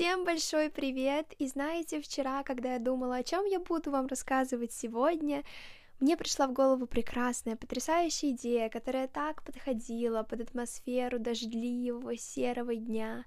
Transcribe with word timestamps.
Всем 0.00 0.24
большой 0.24 0.70
привет! 0.70 1.34
И 1.38 1.46
знаете, 1.46 2.00
вчера, 2.00 2.42
когда 2.42 2.72
я 2.72 2.78
думала, 2.78 3.16
о 3.16 3.22
чем 3.22 3.44
я 3.44 3.60
буду 3.60 3.90
вам 3.90 4.06
рассказывать 4.06 4.72
сегодня, 4.72 5.44
мне 6.00 6.16
пришла 6.16 6.46
в 6.46 6.54
голову 6.54 6.86
прекрасная, 6.86 7.54
потрясающая 7.54 8.30
идея, 8.30 8.70
которая 8.70 9.08
так 9.08 9.44
подходила 9.44 10.22
под 10.22 10.40
атмосферу 10.40 11.18
дождливого 11.18 12.16
серого 12.16 12.74
дня. 12.74 13.26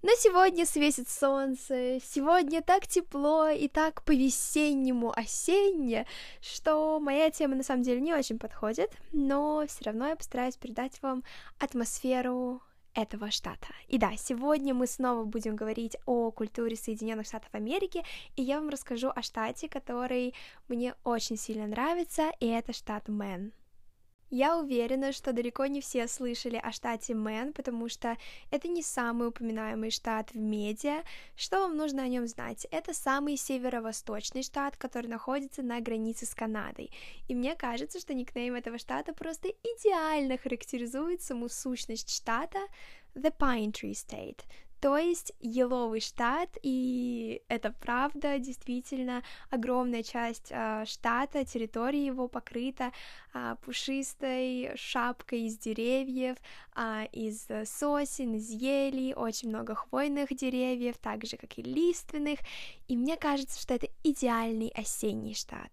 Но 0.00 0.12
сегодня 0.16 0.64
светит 0.64 1.10
солнце, 1.10 1.98
сегодня 2.02 2.62
так 2.62 2.86
тепло 2.86 3.48
и 3.48 3.68
так 3.68 4.02
по-весеннему 4.02 5.12
осенне, 5.14 6.06
что 6.40 7.00
моя 7.00 7.30
тема 7.30 7.54
на 7.54 7.62
самом 7.62 7.82
деле 7.82 8.00
не 8.00 8.14
очень 8.14 8.38
подходит, 8.38 8.90
но 9.12 9.62
все 9.68 9.84
равно 9.84 10.08
я 10.08 10.16
постараюсь 10.16 10.56
передать 10.56 11.02
вам 11.02 11.22
атмосферу 11.58 12.62
этого 12.94 13.30
штата. 13.30 13.68
И 13.88 13.98
да, 13.98 14.12
сегодня 14.16 14.74
мы 14.74 14.86
снова 14.86 15.24
будем 15.24 15.56
говорить 15.56 15.96
о 16.06 16.30
культуре 16.30 16.76
Соединенных 16.76 17.26
Штатов 17.26 17.50
Америки, 17.52 18.02
и 18.36 18.42
я 18.42 18.60
вам 18.60 18.68
расскажу 18.68 19.10
о 19.14 19.22
штате, 19.22 19.68
который 19.68 20.34
мне 20.68 20.94
очень 21.04 21.36
сильно 21.36 21.66
нравится, 21.66 22.30
и 22.40 22.46
это 22.46 22.72
штат 22.72 23.08
Мэн. 23.08 23.52
Я 24.36 24.58
уверена, 24.58 25.12
что 25.12 25.32
далеко 25.32 25.66
не 25.66 25.80
все 25.80 26.08
слышали 26.08 26.56
о 26.56 26.72
штате 26.72 27.14
Мэн, 27.14 27.52
потому 27.52 27.88
что 27.88 28.16
это 28.50 28.66
не 28.66 28.82
самый 28.82 29.28
упоминаемый 29.28 29.92
штат 29.92 30.32
в 30.32 30.36
медиа. 30.36 31.04
Что 31.36 31.60
вам 31.60 31.76
нужно 31.76 32.02
о 32.02 32.08
нем 32.08 32.26
знать? 32.26 32.66
Это 32.72 32.94
самый 32.94 33.36
северо-восточный 33.36 34.42
штат, 34.42 34.76
который 34.76 35.06
находится 35.06 35.62
на 35.62 35.78
границе 35.78 36.26
с 36.26 36.34
Канадой. 36.34 36.90
И 37.28 37.34
мне 37.36 37.54
кажется, 37.54 38.00
что 38.00 38.12
никнейм 38.12 38.56
этого 38.56 38.76
штата 38.76 39.14
просто 39.14 39.50
идеально 39.50 40.36
характеризует 40.36 41.22
саму 41.22 41.48
сущность 41.48 42.10
штата 42.10 42.58
The 43.14 43.32
Pine 43.38 43.70
Tree 43.70 43.92
State, 43.92 44.40
то 44.84 44.98
есть 44.98 45.32
еловый 45.40 46.02
штат, 46.02 46.58
и 46.62 47.40
это 47.48 47.70
правда, 47.70 48.38
действительно, 48.38 49.22
огромная 49.48 50.02
часть 50.02 50.48
э, 50.50 50.84
штата, 50.86 51.42
территория 51.46 52.04
его 52.04 52.28
покрыта 52.28 52.92
э, 53.32 53.56
пушистой 53.64 54.72
шапкой 54.76 55.46
из 55.46 55.56
деревьев, 55.56 56.36
э, 56.76 57.06
из 57.12 57.48
сосен, 57.64 58.34
из 58.34 58.50
елей, 58.50 59.14
очень 59.14 59.48
много 59.48 59.74
хвойных 59.74 60.36
деревьев, 60.36 60.98
так 60.98 61.24
же, 61.24 61.38
как 61.38 61.58
и 61.58 61.62
лиственных, 61.62 62.40
и 62.86 62.94
мне 62.94 63.16
кажется, 63.16 63.58
что 63.58 63.72
это 63.72 63.88
идеальный 64.02 64.68
осенний 64.68 65.32
штат. 65.32 65.72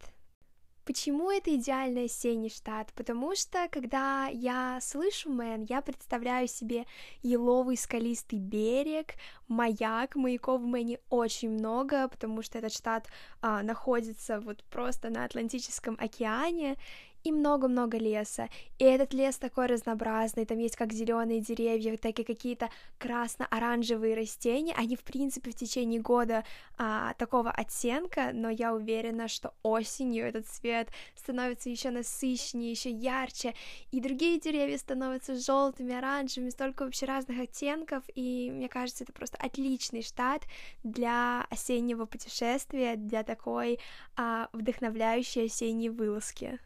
Почему 0.84 1.30
это 1.30 1.56
идеальный 1.56 2.06
осенний 2.06 2.50
штат? 2.50 2.92
Потому 2.96 3.36
что, 3.36 3.68
когда 3.70 4.28
я 4.28 4.80
слышу 4.82 5.30
Мэн, 5.30 5.64
я 5.70 5.82
представляю 5.82 6.48
себе 6.48 6.86
еловый 7.22 7.78
скалистый 7.78 8.40
берег, 8.40 9.14
маяк, 9.48 10.16
маяков 10.16 10.62
в 10.62 10.66
Мэне 10.66 11.00
очень 11.10 11.52
много, 11.52 12.08
потому 12.08 12.42
что 12.42 12.58
этот 12.58 12.73
штат 12.73 13.08
а, 13.42 13.62
находится 13.62 14.40
вот 14.40 14.64
просто 14.66 15.10
на 15.10 15.23
Атлантическом 15.23 15.98
океане, 16.00 16.78
и 17.23 17.31
много-много 17.31 17.97
леса. 17.97 18.50
И 18.77 18.83
этот 18.83 19.14
лес 19.14 19.38
такой 19.38 19.67
разнообразный, 19.67 20.45
там 20.45 20.58
есть 20.58 20.75
как 20.75 20.94
зеленые 20.94 21.39
деревья, 21.39 21.97
так 21.97 22.19
и 22.19 22.23
какие-то 22.23 22.69
красно-оранжевые 22.97 24.16
растения. 24.16 24.73
Они, 24.77 24.95
в 24.95 25.03
принципе, 25.03 25.52
в 25.52 25.55
течение 25.55 26.02
года 26.02 26.44
а, 26.77 27.14
такого 27.16 27.52
оттенка, 27.52 28.31
но 28.33 28.49
я 28.49 28.73
уверена, 28.73 29.27
что 29.27 29.53
осенью 29.64 30.25
этот 30.25 30.47
цвет 30.47 30.89
становится 31.16 31.69
еще 31.69 31.92
насыщеннее, 31.92 32.72
еще 32.72 32.89
ярче, 32.89 33.53
и 33.92 33.99
другие 33.99 34.39
деревья 34.39 34.77
становятся 34.77 35.36
желтыми, 35.36 35.94
оранжевыми, 35.94 36.49
столько 36.49 36.83
вообще 36.83 37.05
разных 37.05 37.39
оттенков, 37.39 38.03
и 38.16 38.49
мне 38.52 38.67
кажется, 38.67 39.03
это 39.03 39.14
просто 39.14 39.38
отличный 39.38 40.02
штат 40.02 40.44
для 40.83 41.45
осеннего 41.49 42.05
путешествия, 42.05 42.95
для 42.95 43.23
такой 43.23 43.80
а, 44.16 44.49
вдохновляющей 44.53 45.45
осенней 45.45 45.89
вылазки 45.89 46.59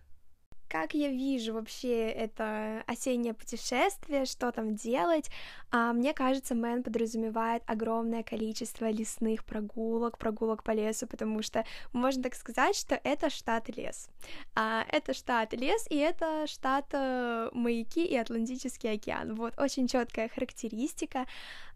как 0.76 0.94
я 0.94 1.08
вижу 1.08 1.54
вообще 1.54 2.10
это 2.10 2.84
осеннее 2.86 3.34
путешествие, 3.34 4.26
что 4.26 4.52
там 4.52 4.76
делать, 4.76 5.32
а, 5.72 5.94
мне 5.94 6.14
кажется, 6.14 6.54
Мэн 6.54 6.84
подразумевает 6.84 7.64
огромное 7.66 8.24
количество 8.24 8.90
лесных 8.90 9.46
прогулок, 9.46 10.18
прогулок 10.18 10.64
по 10.64 10.72
лесу, 10.72 11.08
потому 11.08 11.42
что 11.44 11.64
можно 11.94 12.24
так 12.24 12.36
сказать, 12.36 12.76
что 12.76 13.00
это 13.06 13.30
штат 13.30 13.70
лес. 13.70 14.10
А, 14.54 14.86
это 14.92 15.14
штат 15.14 15.54
лес, 15.54 15.88
и 15.90 15.96
это 15.96 16.46
штат 16.46 16.88
э, 16.92 17.50
маяки 17.54 18.06
и 18.06 18.18
Атлантический 18.18 18.92
океан. 18.92 19.36
Вот 19.36 19.58
очень 19.58 19.88
четкая 19.88 20.28
характеристика. 20.28 21.26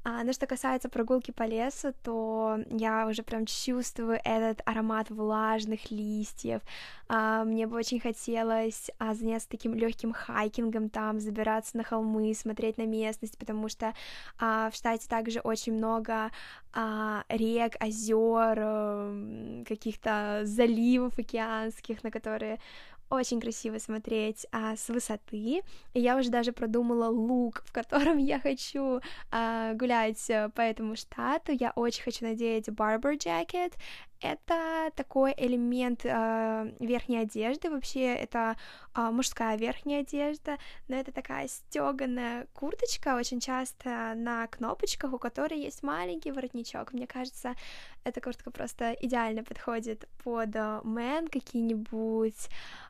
А, 0.04 0.24
но 0.24 0.32
что 0.32 0.48
касается 0.48 0.88
прогулки 0.88 1.32
по 1.32 1.44
лесу, 1.44 1.94
то 2.04 2.58
я 2.70 3.06
уже 3.08 3.22
прям 3.22 3.46
чувствую 3.46 4.20
этот 4.24 4.62
аромат 4.66 5.10
влажных 5.10 5.92
листьев. 5.92 6.62
А, 7.10 7.44
мне 7.44 7.68
бы 7.68 7.76
очень 7.76 8.00
хотелось 8.00 8.90
а, 8.98 9.14
заняться 9.14 9.50
таким 9.50 9.74
легким 9.74 10.14
хайкингом 10.14 10.90
там, 10.90 11.20
забираться 11.20 11.76
на 11.76 11.84
холмы, 11.84 12.34
смотреть 12.34 12.78
на 12.78 12.86
местность, 12.86 13.38
потому 13.38 13.68
что 13.68 13.94
а, 14.40 14.70
в 14.70 14.76
штате 14.76 15.08
также 15.10 15.42
очень 15.42 15.74
много 15.74 16.32
а, 16.72 17.24
рек, 17.28 17.76
озер, 17.80 18.58
э, 18.58 19.64
каких-то 19.68 20.42
заливов 20.44 21.18
океанских, 21.18 22.04
на 22.04 22.12
которые 22.12 22.60
очень 23.10 23.42
красиво 23.42 23.80
смотреть 23.80 24.46
а, 24.52 24.76
с 24.76 24.88
высоты. 24.90 25.62
И 25.94 26.00
я 26.00 26.18
уже 26.18 26.30
даже 26.30 26.52
продумала 26.52 27.10
лук, 27.10 27.64
в 27.66 27.72
котором 27.72 28.18
я 28.36 28.40
хочу 28.40 29.02
а, 29.32 29.74
гулять 29.74 30.30
э, 30.30 30.50
по 30.50 30.62
этому 30.62 30.96
штату. 30.96 31.52
Я 31.52 31.72
очень 31.76 32.04
хочу 32.04 32.26
надеть 32.26 32.70
barber 32.70 33.18
jacket. 33.18 33.74
Это 34.22 34.92
такой 34.96 35.34
элемент 35.38 36.02
э, 36.04 36.74
верхней 36.82 37.20
одежды, 37.20 37.70
вообще 37.70 38.16
это 38.16 38.58
э, 38.94 39.10
мужская 39.12 39.56
верхняя 39.56 40.02
одежда, 40.02 40.58
но 40.90 40.98
это 40.98 41.14
такая 41.14 41.48
стеганая 41.48 42.46
курточка, 42.54 43.16
очень 43.16 43.40
часто 43.40 44.16
на 44.16 44.48
кнопочках, 44.48 45.14
у 45.14 45.20
которой 45.20 45.62
есть 45.62 45.84
маленький 45.84 46.32
воротничок. 46.32 46.92
Мне 46.92 47.08
кажется, 47.08 47.56
эта 48.04 48.20
куртка 48.20 48.52
просто 48.52 48.92
идеально 48.92 49.46
подходит 49.46 50.10
под 50.22 50.54
мэн, 50.84 51.30
какие-нибудь 51.30 52.50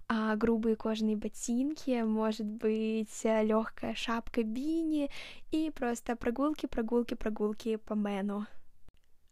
э, 0.09 0.35
грубые 0.35 0.75
кожаные 0.75 1.15
ботинки, 1.15 2.01
может 2.03 2.47
быть 2.47 3.23
легкая 3.23 3.95
шапка 3.95 4.43
бини 4.43 5.09
и 5.51 5.71
просто 5.71 6.15
прогулки, 6.15 6.65
прогулки, 6.65 7.13
прогулки 7.13 7.77
по 7.77 7.95
мэну. 7.95 8.45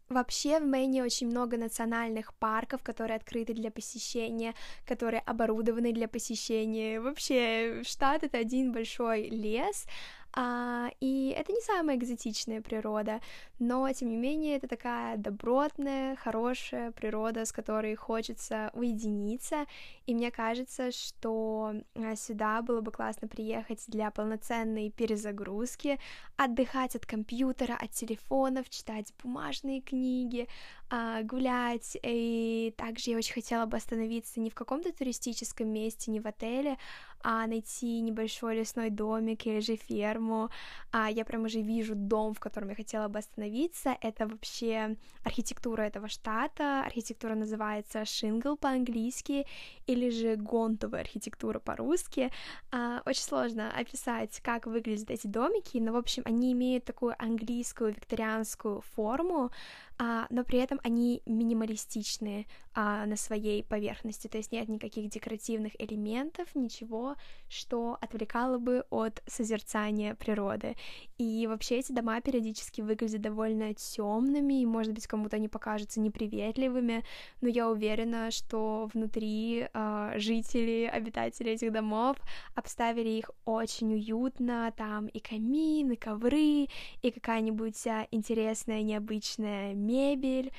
Вообще 0.08 0.58
в 0.58 0.66
Мэйне 0.66 1.04
очень 1.04 1.26
много 1.26 1.58
национальных 1.58 2.32
парков, 2.32 2.82
которые 2.82 3.16
открыты 3.16 3.52
для 3.52 3.70
посещения, 3.70 4.54
которые 4.86 5.20
оборудованы 5.20 5.92
для 5.92 6.08
посещения. 6.08 6.98
Вообще 6.98 7.82
штат 7.84 8.22
это 8.22 8.38
один 8.38 8.72
большой 8.72 9.28
лес, 9.28 9.86
а, 10.32 10.90
и 11.00 11.34
это 11.36 11.52
не 11.52 11.60
самая 11.60 11.96
экзотичная 11.96 12.60
природа, 12.60 13.20
но 13.58 13.90
тем 13.92 14.10
не 14.10 14.16
менее 14.16 14.56
это 14.56 14.68
такая 14.68 15.16
добротная, 15.16 16.16
хорошая 16.16 16.92
природа, 16.92 17.44
с 17.44 17.52
которой 17.52 17.94
хочется 17.94 18.70
уединиться. 18.74 19.66
И 20.06 20.14
мне 20.14 20.30
кажется, 20.30 20.92
что 20.92 21.74
а, 21.94 22.16
сюда 22.16 22.62
было 22.62 22.80
бы 22.80 22.92
классно 22.92 23.26
приехать 23.28 23.84
для 23.88 24.10
полноценной 24.10 24.90
перезагрузки, 24.90 25.98
отдыхать 26.36 26.94
от 26.94 27.06
компьютера, 27.06 27.74
от 27.74 27.90
телефонов, 27.90 28.68
читать 28.68 29.12
бумажные 29.22 29.80
книги, 29.80 30.46
а, 30.90 31.22
гулять. 31.22 31.96
И 32.02 32.74
также 32.76 33.10
я 33.10 33.16
очень 33.18 33.34
хотела 33.34 33.66
бы 33.66 33.76
остановиться 33.76 34.40
не 34.40 34.50
в 34.50 34.54
каком-то 34.54 34.92
туристическом 34.92 35.68
месте, 35.68 36.10
не 36.10 36.20
в 36.20 36.26
отеле, 36.26 36.78
а 37.22 37.46
найти 37.46 38.00
небольшой 38.00 38.56
лесной 38.56 38.90
домик 38.90 39.46
или 39.46 39.60
же 39.60 39.76
ферму. 39.76 40.50
А 40.90 41.10
я 41.10 41.24
прям 41.24 41.44
уже 41.44 41.60
вижу 41.60 41.94
дом, 41.94 42.32
в 42.32 42.40
котором 42.40 42.70
я 42.70 42.74
хотела 42.74 43.08
бы 43.08 43.18
остановиться. 43.18 43.96
Это 44.00 44.26
вообще 44.26 44.96
архитектура 45.24 45.82
этого 45.82 46.08
штата. 46.08 46.82
Архитектура 46.84 47.34
называется 47.34 48.04
шингл 48.04 48.56
по-английски 48.56 49.46
или 49.86 50.10
же 50.10 50.36
гонтовая 50.36 51.02
архитектура 51.02 51.58
по-русски. 51.58 52.30
А, 52.70 53.02
очень 53.04 53.22
сложно 53.22 53.70
описать, 53.76 54.40
как 54.40 54.66
выглядят 54.66 55.10
эти 55.10 55.26
домики, 55.26 55.78
но, 55.78 55.92
в 55.92 55.96
общем, 55.96 56.22
они 56.24 56.52
имеют 56.52 56.84
такую 56.84 57.14
английскую 57.18 57.92
викторианскую 57.92 58.80
форму, 58.94 59.50
а, 59.98 60.26
но 60.30 60.44
при 60.44 60.60
этом 60.60 60.78
они 60.84 61.22
минималистичные 61.26 62.46
а, 62.72 63.06
на 63.06 63.16
своей 63.16 63.64
поверхности, 63.64 64.28
то 64.28 64.38
есть 64.38 64.52
нет 64.52 64.68
никаких 64.68 65.08
декоративных 65.08 65.72
элементов, 65.80 66.54
ничего, 66.54 67.16
что 67.48 67.98
отвлекало 68.00 68.58
бы 68.58 68.84
от 68.90 69.20
созерцания 69.26 70.14
природы. 70.14 70.76
И 71.18 71.48
вообще 71.48 71.80
эти 71.80 71.90
дома 71.90 72.20
периодически 72.20 72.80
выглядят 72.80 73.20
довольно 73.20 73.74
темными, 73.74 74.62
и, 74.62 74.66
может 74.66 74.92
быть, 74.92 75.08
кому-то 75.08 75.36
они 75.36 75.48
покажутся 75.48 75.98
неприветливыми, 75.98 77.02
но 77.40 77.48
я 77.48 77.68
уверена, 77.68 78.30
что 78.30 78.88
внутри 78.94 79.66
э, 79.72 80.12
жители, 80.16 80.88
обитатели 80.92 81.50
этих 81.50 81.72
домов 81.72 82.16
обставили 82.54 83.08
их 83.08 83.32
очень 83.44 83.92
уютно, 83.94 84.72
там 84.76 85.08
и 85.08 85.18
камин, 85.18 85.90
и 85.90 85.96
ковры, 85.96 86.68
и 87.02 87.10
какая-нибудь 87.10 87.86
а, 87.88 88.06
интересная, 88.12 88.82
необычная 88.82 89.74
мебель. 89.88 90.52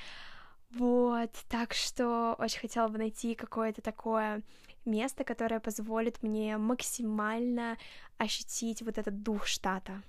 Вот, 0.71 1.31
так 1.49 1.73
что 1.73 2.35
очень 2.37 2.59
хотела 2.59 2.87
бы 2.87 2.97
найти 2.97 3.35
какое-то 3.35 3.81
такое 3.81 4.43
место, 4.85 5.23
которое 5.23 5.59
позволит 5.59 6.21
мне 6.21 6.57
максимально 6.57 7.77
ощутить 8.17 8.81
вот 8.81 8.97
этот 8.97 9.23
дух 9.23 9.45
штата. 9.45 10.01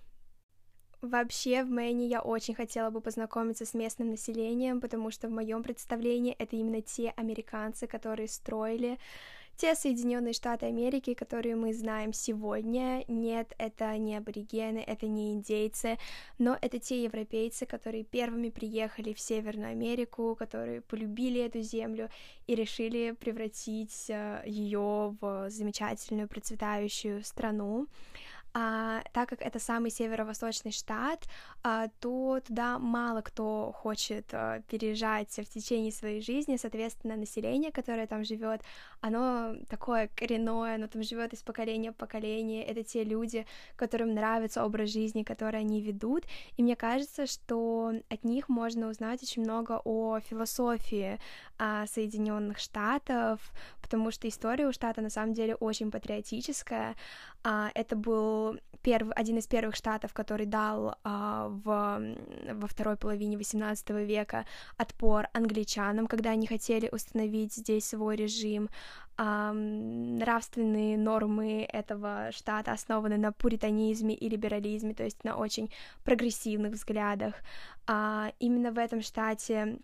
Вообще, 1.00 1.64
в 1.64 1.70
Мэне 1.70 2.06
я 2.08 2.20
очень 2.20 2.54
хотела 2.54 2.90
бы 2.90 3.00
познакомиться 3.00 3.64
с 3.64 3.72
местным 3.72 4.10
населением, 4.10 4.82
потому 4.82 5.10
что 5.10 5.28
в 5.28 5.30
моем 5.30 5.62
представлении 5.62 6.34
это 6.34 6.56
именно 6.56 6.82
те 6.82 7.14
американцы, 7.16 7.86
которые 7.86 8.28
строили 8.28 8.98
те 9.60 9.74
Соединенные 9.74 10.32
Штаты 10.32 10.64
Америки, 10.64 11.12
которые 11.12 11.54
мы 11.54 11.74
знаем 11.74 12.14
сегодня, 12.14 13.04
нет, 13.08 13.52
это 13.58 13.94
не 13.98 14.16
аборигены, 14.16 14.78
это 14.78 15.06
не 15.06 15.34
индейцы, 15.34 15.98
но 16.38 16.56
это 16.62 16.78
те 16.78 17.04
европейцы, 17.04 17.66
которые 17.66 18.04
первыми 18.04 18.48
приехали 18.48 19.12
в 19.12 19.20
Северную 19.20 19.72
Америку, 19.72 20.34
которые 20.34 20.80
полюбили 20.80 21.42
эту 21.42 21.60
землю 21.60 22.08
и 22.46 22.54
решили 22.54 23.10
превратить 23.10 24.06
э, 24.08 24.42
ее 24.46 25.14
в 25.20 25.50
замечательную 25.50 26.26
процветающую 26.26 27.22
страну 27.22 27.86
а, 28.52 29.02
так 29.12 29.28
как 29.28 29.42
это 29.42 29.58
самый 29.60 29.90
северо-восточный 29.90 30.72
штат, 30.72 31.28
а, 31.62 31.88
то 32.00 32.40
туда 32.40 32.78
мало 32.78 33.20
кто 33.20 33.72
хочет 33.76 34.26
а, 34.32 34.60
переезжать 34.68 35.30
в 35.30 35.44
течение 35.44 35.92
своей 35.92 36.20
жизни, 36.20 36.56
соответственно, 36.56 37.16
население, 37.16 37.70
которое 37.70 38.06
там 38.06 38.24
живет, 38.24 38.62
оно 39.00 39.54
такое 39.68 40.08
коренное, 40.16 40.74
оно 40.74 40.88
там 40.88 41.02
живет 41.02 41.32
из 41.32 41.42
поколения 41.42 41.92
в 41.92 41.96
поколение, 41.96 42.64
это 42.64 42.82
те 42.82 43.04
люди, 43.04 43.46
которым 43.76 44.14
нравится 44.14 44.64
образ 44.64 44.90
жизни, 44.90 45.22
который 45.22 45.60
они 45.60 45.80
ведут, 45.80 46.24
и 46.56 46.62
мне 46.62 46.74
кажется, 46.74 47.26
что 47.26 47.92
от 48.08 48.24
них 48.24 48.48
можно 48.48 48.88
узнать 48.88 49.22
очень 49.22 49.42
много 49.42 49.80
о 49.84 50.18
философии 50.18 51.20
а, 51.58 51.86
Соединенных 51.86 52.58
Штатов, 52.58 53.40
потому 53.80 54.10
что 54.10 54.28
история 54.28 54.66
у 54.66 54.72
штата 54.72 55.00
на 55.00 55.10
самом 55.10 55.34
деле 55.34 55.54
очень 55.54 55.90
патриотическая, 55.90 56.96
а, 57.42 57.70
это 57.74 57.96
был 57.96 58.39
первый, 58.82 59.12
один 59.14 59.38
из 59.38 59.46
первых 59.46 59.76
штатов, 59.76 60.12
который 60.12 60.46
дал 60.46 60.96
а, 61.04 61.48
в, 61.48 62.00
во 62.52 62.66
второй 62.66 62.96
половине 62.96 63.36
XVIII 63.36 64.04
века 64.04 64.46
отпор 64.76 65.28
англичанам, 65.32 66.06
когда 66.06 66.30
они 66.30 66.46
хотели 66.46 66.88
установить 66.92 67.54
здесь 67.54 67.86
свой 67.86 68.16
режим. 68.16 68.68
А, 69.16 69.52
нравственные 69.52 70.96
нормы 70.96 71.68
этого 71.70 72.30
штата 72.32 72.72
основаны 72.72 73.18
на 73.18 73.32
пуританизме 73.32 74.14
и 74.14 74.28
либерализме, 74.28 74.94
то 74.94 75.04
есть 75.04 75.24
на 75.24 75.36
очень 75.36 75.70
прогрессивных 76.04 76.72
взглядах. 76.72 77.34
А, 77.86 78.32
именно 78.38 78.72
в 78.72 78.78
этом 78.78 79.02
штате 79.02 79.78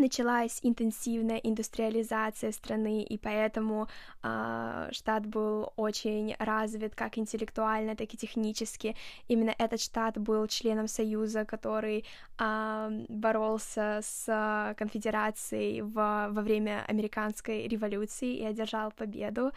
началась 0.00 0.60
интенсивная 0.62 1.38
индустриализация 1.38 2.52
страны, 2.52 3.02
и 3.02 3.18
поэтому 3.18 3.88
э, 4.22 4.88
штат 4.92 5.26
был 5.26 5.72
очень 5.76 6.34
развит 6.38 6.94
как 6.94 7.18
интеллектуально, 7.18 7.94
так 7.96 8.14
и 8.14 8.16
технически. 8.16 8.96
Именно 9.28 9.54
этот 9.58 9.80
штат 9.80 10.18
был 10.18 10.46
членом 10.46 10.88
Союза, 10.88 11.44
который 11.44 12.04
э, 12.38 13.04
боролся 13.08 14.00
с 14.02 14.74
конфедерацией 14.76 15.82
в, 15.82 15.94
во 16.30 16.42
время 16.42 16.84
американской 16.88 17.68
революции 17.68 18.36
и 18.36 18.44
одержал 18.44 18.90
победу. 18.92 19.52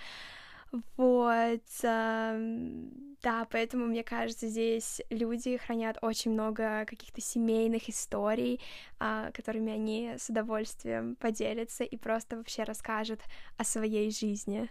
Вот, 0.98 1.62
да, 3.24 3.48
поэтому, 3.50 3.86
мне 3.86 4.04
кажется, 4.04 4.48
здесь 4.48 5.02
люди 5.10 5.56
хранят 5.56 5.98
очень 6.02 6.32
много 6.32 6.86
каких-то 6.86 7.22
семейных 7.22 7.88
историй, 7.88 8.60
а, 9.00 9.32
которыми 9.32 9.72
они 9.72 10.16
с 10.18 10.30
удовольствием 10.30 11.16
поделятся 11.16 11.86
и 11.86 11.96
просто 11.96 12.36
вообще 12.36 12.64
расскажут 12.64 13.22
о 13.58 13.64
своей 13.64 14.12
жизни. 14.12 14.70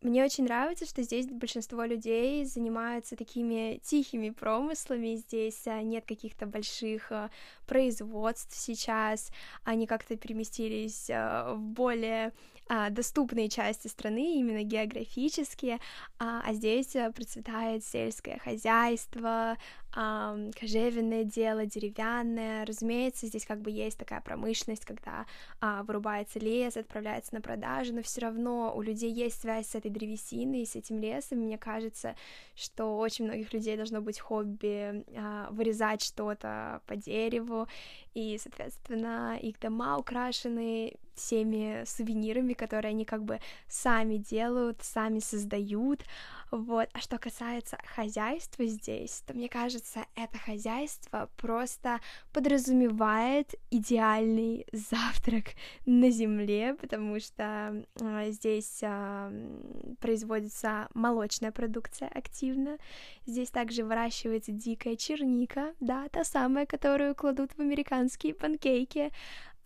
Мне 0.00 0.24
очень 0.24 0.44
нравится, 0.44 0.84
что 0.84 1.02
здесь 1.02 1.28
большинство 1.28 1.84
людей 1.84 2.44
занимаются 2.44 3.14
такими 3.14 3.80
тихими 3.84 4.30
промыслами, 4.30 5.14
здесь 5.14 5.66
а, 5.68 5.80
нет 5.80 6.04
каких-то 6.06 6.46
больших 6.46 7.12
а, 7.12 7.30
производств 7.66 8.56
сейчас, 8.56 9.30
они 9.62 9.86
как-то 9.86 10.16
переместились 10.16 11.08
в 11.08 11.56
более 11.58 12.32
а, 12.68 12.90
доступные 12.90 13.48
части 13.48 13.88
страны, 13.88 14.38
именно 14.38 14.62
географические, 14.62 15.80
а, 16.18 16.40
а 16.44 16.52
здесь 16.54 16.96
э, 16.96 17.10
процветает 17.12 17.84
сельское 17.84 18.38
хозяйство, 18.38 19.58
а, 19.96 20.36
кожевенное 20.58 21.24
дело, 21.24 21.66
деревянное. 21.66 22.66
Разумеется, 22.66 23.26
здесь 23.26 23.46
как 23.46 23.60
бы 23.60 23.70
есть 23.70 23.96
такая 23.96 24.20
промышленность, 24.20 24.84
когда 24.84 25.26
а, 25.60 25.84
вырубается 25.84 26.40
лес, 26.40 26.76
отправляется 26.76 27.34
на 27.34 27.40
продажу, 27.40 27.94
но 27.94 28.02
все 28.02 28.22
равно 28.22 28.72
у 28.74 28.82
людей 28.82 29.12
есть 29.12 29.40
связь 29.40 29.68
с 29.68 29.74
этой 29.74 29.90
древесиной, 29.90 30.66
с 30.66 30.74
этим 30.74 30.98
лесом. 31.00 31.38
Мне 31.38 31.58
кажется, 31.58 32.16
что 32.56 32.98
очень 32.98 33.26
многих 33.26 33.52
людей 33.52 33.76
должно 33.76 34.00
быть 34.00 34.18
хобби 34.18 35.04
а, 35.16 35.48
вырезать 35.50 36.02
что-то 36.02 36.82
по 36.86 36.96
дереву, 36.96 37.68
и, 38.14 38.38
соответственно, 38.38 39.38
их 39.40 39.58
дома 39.60 39.98
украшены 39.98 40.94
всеми 41.14 41.84
сувенирами, 41.86 42.54
которые 42.54 42.90
они 42.90 43.04
как 43.04 43.24
бы 43.24 43.40
сами 43.68 44.16
делают, 44.16 44.82
сами 44.82 45.20
создают, 45.20 46.02
вот. 46.50 46.88
А 46.92 47.00
что 47.00 47.18
касается 47.18 47.78
хозяйства 47.94 48.64
здесь, 48.66 49.22
то 49.26 49.34
мне 49.34 49.48
кажется, 49.48 50.06
это 50.14 50.38
хозяйство 50.38 51.28
просто 51.36 52.00
подразумевает 52.32 53.54
идеальный 53.70 54.66
завтрак 54.72 55.54
на 55.86 56.10
земле, 56.10 56.74
потому 56.74 57.20
что 57.20 57.84
э, 58.00 58.30
здесь 58.30 58.80
э, 58.82 59.96
производится 60.00 60.88
молочная 60.94 61.52
продукция 61.52 62.08
активно. 62.08 62.78
Здесь 63.26 63.50
также 63.50 63.84
выращивается 63.84 64.52
дикая 64.52 64.96
черника, 64.96 65.74
да, 65.80 66.08
та 66.08 66.24
самая, 66.24 66.66
которую 66.66 67.14
кладут 67.14 67.52
в 67.52 67.60
американские 67.60 68.34
панкейки. 68.34 69.12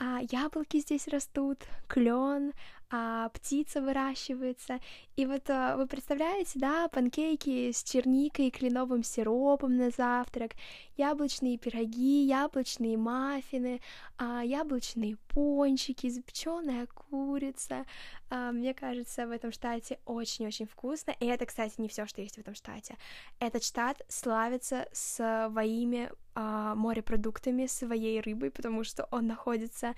А 0.01 0.21
яблоки 0.31 0.79
здесь 0.79 1.09
растут, 1.09 1.59
клен, 1.89 2.53
а 2.91 3.29
птица 3.31 3.83
выращивается. 3.83 4.81
И 5.17 5.27
вот 5.27 5.51
а, 5.51 5.77
вы 5.77 5.87
представляете, 5.87 6.59
да, 6.59 6.89
панкейки 6.89 7.71
с 7.71 7.83
черникой 7.83 8.47
и 8.47 8.51
кленовым 8.51 9.03
сиропом 9.03 9.77
на 9.77 9.91
завтрак, 9.91 10.53
яблочные 10.97 11.59
пироги, 11.59 12.25
яблочные 12.25 12.97
маффины, 12.97 13.81
а, 14.17 14.43
яблочные 14.43 15.17
пончики, 15.29 16.09
запеченная 16.09 16.87
курица. 16.87 17.85
А, 18.31 18.53
мне 18.53 18.73
кажется, 18.73 19.27
в 19.27 19.33
этом 19.33 19.53
штате 19.53 19.99
очень-очень 20.07 20.67
вкусно. 20.67 21.15
И 21.21 21.27
это, 21.27 21.45
кстати, 21.45 21.75
не 21.79 21.89
все, 21.89 22.07
что 22.07 22.23
есть 22.23 22.37
в 22.37 22.41
этом 22.41 22.55
штате. 22.55 22.97
Этот 23.39 23.65
штат 23.65 24.01
славится 24.09 24.89
своими 24.93 26.11
а, 26.35 26.75
морепродуктами, 26.75 27.67
своей 27.67 28.21
рыбой, 28.21 28.51
потому 28.51 28.83
что 28.83 29.07
он 29.11 29.27
находится 29.27 29.95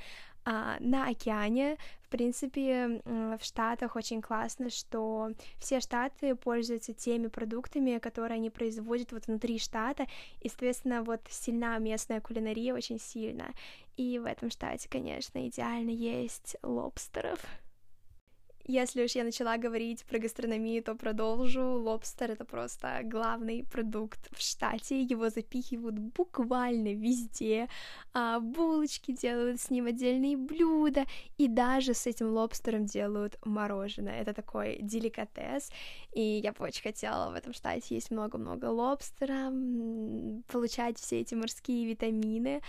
на 0.47 1.09
океане. 1.09 1.77
Принципе, 2.11 3.01
в 3.05 3.39
Штатах 3.41 3.95
очень 3.95 4.21
классно, 4.21 4.69
что 4.69 5.31
все 5.59 5.79
штаты 5.81 6.35
пользуются 6.35 6.93
теми 6.93 7.29
продуктами, 7.29 7.99
которые 7.99 8.37
они 8.37 8.51
производят 8.51 9.13
вот 9.13 9.29
внутри 9.29 9.59
штата, 9.61 10.07
и, 10.41 10.49
соответственно, 10.49 11.05
вот 11.05 11.21
сильна 11.31 11.79
местная 11.79 12.21
кулинария 12.21 12.75
очень 12.75 12.99
сильно. 12.99 13.55
И 13.97 14.19
в 14.19 14.27
этом 14.27 14.51
штате, 14.51 14.89
конечно, 14.89 15.47
идеально 15.47 15.91
есть 15.91 16.57
лобстеров. 16.63 17.39
Если 18.71 19.03
уж 19.03 19.17
я 19.17 19.25
начала 19.25 19.57
говорить 19.57 20.05
про 20.05 20.21
гастрономию, 20.21 20.83
то 20.83 20.95
продолжу. 20.95 21.61
Лобстер— 21.61 22.31
это 22.33 22.45
просто 22.45 23.01
главный 23.03 23.65
продукт 23.65 24.29
в 24.31 24.41
штате. 24.41 25.03
Его 25.03 25.29
запихивают 25.29 25.99
буквально 25.99 26.95
везде. 26.95 27.69
А, 28.13 28.39
булочки 28.39 29.11
делают 29.11 29.61
с 29.61 29.71
ним 29.71 29.87
отдельные 29.87 30.37
блюда. 30.37 31.05
И 31.37 31.49
даже 31.49 31.95
с 31.95 32.07
этим 32.07 32.29
лобстером 32.29 32.87
делают 32.87 33.39
мороженое. 33.45 34.21
Это 34.23 34.35
такой 34.35 34.79
деликатес. 34.83 35.73
И 36.13 36.41
я 36.43 36.53
бы 36.53 36.65
очень 36.65 36.83
хотела 36.83 37.31
в 37.31 37.35
этом 37.35 37.53
штате 37.53 37.95
есть 37.95 38.11
много-много 38.11 38.67
лобстера, 38.67 39.53
получать 40.49 40.99
все 40.99 41.21
эти 41.21 41.35
морские 41.35 41.87
витамины. 41.87 42.63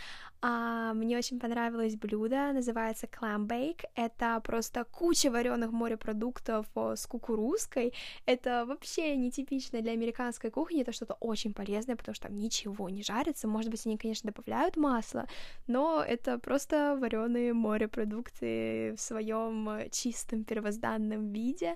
А, 0.43 0.93
мне 0.93 1.17
очень 1.17 1.39
понравилось 1.39 1.95
блюдо, 1.95 2.51
называется 2.53 3.07
clam 3.07 3.47
bake. 3.47 3.83
Это 3.95 4.39
просто 4.43 4.83
куча 4.83 5.29
вареных 5.29 5.71
морепродуктов 5.71 6.65
с 6.75 7.05
кукурузкой. 7.05 7.93
Это 8.25 8.65
вообще 8.65 9.15
нетипично 9.15 9.81
для 9.81 9.91
американской 9.93 10.49
кухни, 10.49 10.81
это 10.81 10.91
что-то 10.91 11.15
очень 11.19 11.53
полезное, 11.53 11.95
потому 11.95 12.15
что 12.15 12.27
там 12.27 12.37
ничего 12.37 12.89
не 12.89 13.03
жарится. 13.03 13.47
Может 13.47 13.71
быть, 13.71 13.85
они, 13.85 13.97
конечно, 13.97 14.31
добавляют 14.31 14.77
масло, 14.77 15.27
но 15.67 16.03
это 16.03 16.37
просто 16.39 16.97
вареные 16.99 17.53
морепродукты 17.53 18.93
в 18.97 19.01
своем 19.01 19.89
чистом 19.91 20.43
первозданном 20.43 21.31
виде. 21.31 21.75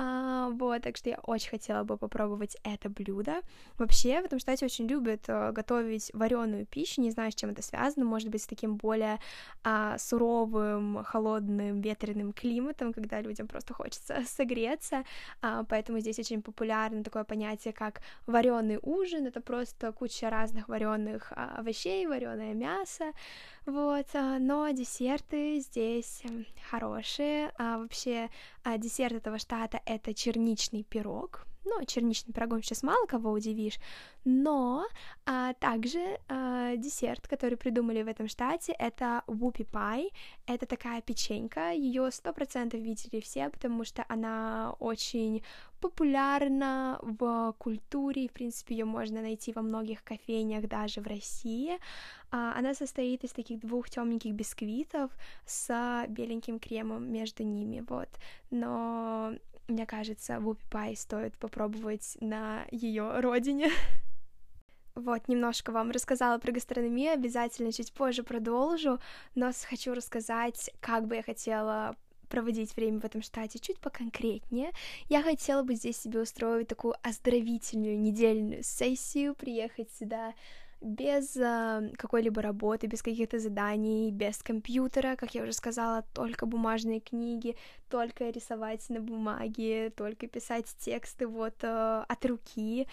А, 0.00 0.50
вот, 0.50 0.82
так 0.82 0.96
что 0.96 1.10
я 1.10 1.18
очень 1.24 1.50
хотела 1.50 1.82
бы 1.82 1.96
попробовать 1.96 2.56
это 2.62 2.88
блюдо. 2.88 3.40
Вообще, 3.78 4.22
в 4.22 4.26
этом 4.26 4.38
штате 4.38 4.64
очень 4.64 4.86
любят 4.86 5.24
а, 5.26 5.50
готовить 5.50 6.12
вареную 6.14 6.66
пищу, 6.66 7.00
не 7.00 7.10
знаю, 7.10 7.32
с 7.32 7.34
чем 7.34 7.50
это 7.50 7.62
связано, 7.62 8.04
может 8.04 8.28
быть, 8.28 8.42
с 8.42 8.46
таким 8.46 8.76
более 8.76 9.18
а, 9.64 9.98
суровым, 9.98 11.02
холодным, 11.02 11.80
ветреным 11.80 12.32
климатом, 12.32 12.92
когда 12.92 13.20
людям 13.20 13.48
просто 13.48 13.74
хочется 13.74 14.22
согреться, 14.26 15.02
а, 15.42 15.64
поэтому 15.64 15.98
здесь 15.98 16.20
очень 16.20 16.42
популярно 16.42 17.02
такое 17.02 17.24
понятие, 17.24 17.74
как 17.74 18.00
вареный 18.26 18.78
ужин, 18.80 19.26
это 19.26 19.40
просто 19.40 19.90
куча 19.90 20.30
разных 20.30 20.68
вареных 20.68 21.32
а, 21.32 21.56
овощей, 21.58 22.06
вареное 22.06 22.54
мясо, 22.54 23.06
вот, 23.68 24.06
а, 24.14 24.38
но 24.38 24.70
десерты 24.70 25.60
здесь 25.60 26.22
эм, 26.24 26.46
хорошие. 26.70 27.52
А 27.58 27.78
вообще 27.78 28.30
а, 28.64 28.78
десерт 28.78 29.16
этого 29.16 29.38
штата 29.38 29.80
это 29.84 30.14
черничный 30.14 30.84
пирог. 30.84 31.46
Ну, 31.68 31.84
черничным 31.84 32.32
пирогом 32.32 32.62
сейчас 32.62 32.82
мало 32.82 33.06
кого 33.06 33.30
удивишь, 33.30 33.78
но 34.24 34.86
а, 35.26 35.52
также 35.54 36.18
а, 36.28 36.76
десерт, 36.76 37.28
который 37.28 37.56
придумали 37.58 38.02
в 38.02 38.08
этом 38.08 38.28
штате, 38.28 38.72
это 38.78 39.22
whoopie 39.26 39.68
pie. 39.70 40.08
Это 40.46 40.66
такая 40.66 41.02
печенька, 41.02 41.72
ее 41.72 42.10
сто 42.10 42.32
процентов 42.32 42.80
видели 42.80 43.20
все, 43.20 43.50
потому 43.50 43.84
что 43.84 44.04
она 44.08 44.74
очень 44.78 45.42
популярна 45.80 46.98
в 47.02 47.54
культуре, 47.58 48.28
в 48.28 48.32
принципе, 48.32 48.74
ее 48.74 48.84
можно 48.84 49.20
найти 49.20 49.52
во 49.52 49.62
многих 49.62 50.02
кофейнях 50.02 50.66
даже 50.68 51.00
в 51.00 51.06
России. 51.06 51.78
А, 52.30 52.58
она 52.58 52.74
состоит 52.74 53.24
из 53.24 53.32
таких 53.32 53.60
двух 53.60 53.90
темненьких 53.90 54.32
бисквитов 54.32 55.10
с 55.46 56.04
беленьким 56.08 56.58
кремом 56.58 57.12
между 57.12 57.42
ними, 57.44 57.84
вот. 57.88 58.08
Но 58.50 59.32
мне 59.68 59.86
кажется, 59.86 60.40
вупи 60.40 60.64
пай 60.70 60.96
стоит 60.96 61.36
попробовать 61.36 62.16
на 62.20 62.64
ее 62.70 63.20
родине. 63.20 63.70
Вот, 64.94 65.28
немножко 65.28 65.70
вам 65.70 65.92
рассказала 65.92 66.38
про 66.38 66.50
гастрономию, 66.50 67.12
обязательно 67.12 67.70
чуть 67.70 67.92
позже 67.92 68.24
продолжу, 68.24 68.98
но 69.36 69.52
хочу 69.68 69.94
рассказать, 69.94 70.70
как 70.80 71.06
бы 71.06 71.14
я 71.14 71.22
хотела 71.22 71.94
проводить 72.28 72.74
время 72.76 72.98
в 72.98 73.04
этом 73.04 73.22
штате 73.22 73.58
чуть 73.58 73.78
поконкретнее. 73.78 74.72
Я 75.08 75.22
хотела 75.22 75.62
бы 75.62 75.74
здесь 75.74 75.98
себе 75.98 76.20
устроить 76.20 76.68
такую 76.68 76.94
оздоровительную 77.02 77.98
недельную 77.98 78.62
сессию, 78.64 79.34
приехать 79.34 79.90
сюда 79.92 80.34
без 80.80 81.36
э, 81.36 81.90
какой-либо 81.96 82.42
работы, 82.42 82.86
без 82.86 83.02
каких-то 83.02 83.38
заданий, 83.38 84.10
без 84.12 84.38
компьютера, 84.38 85.16
как 85.16 85.34
я 85.34 85.42
уже 85.42 85.52
сказала, 85.52 86.04
только 86.14 86.46
бумажные 86.46 87.00
книги, 87.00 87.56
только 87.90 88.30
рисовать 88.30 88.88
на 88.90 89.00
бумаге, 89.00 89.90
только 89.90 90.26
писать 90.28 90.66
тексты 90.78 91.26
вот 91.26 91.54
э, 91.62 92.04
от 92.08 92.26
руки. 92.26 92.86